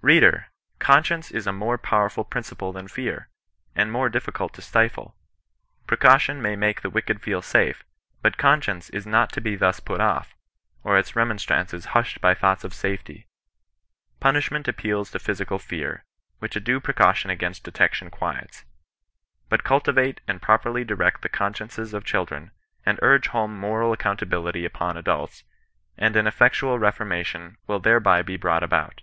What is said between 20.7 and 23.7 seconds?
direct the consciencea ol QfciSAxssv^^Si^^»^* 114 CHRISTIAN NON BE8I3TANCE. home